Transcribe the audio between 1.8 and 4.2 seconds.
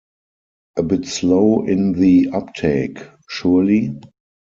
the uptake, surely?